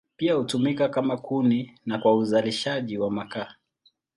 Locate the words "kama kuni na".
0.89-1.99